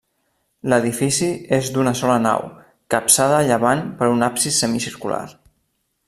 L'edifici 0.71 1.27
és 1.57 1.67
d'una 1.75 1.93
sola 1.99 2.15
nau, 2.25 2.47
capçada 2.95 3.37
a 3.41 3.45
llevant 3.51 3.83
per 4.01 4.09
un 4.17 4.29
absis 4.33 4.57
semicircular. 4.63 5.25